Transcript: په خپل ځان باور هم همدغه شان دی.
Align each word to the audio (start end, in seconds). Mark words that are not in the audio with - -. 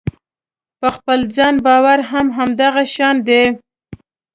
په 0.79 0.87
خپل 0.95 1.19
ځان 1.35 1.55
باور 1.65 1.99
هم 2.11 2.27
همدغه 2.37 2.83
شان 2.95 3.15
دی. 3.27 3.43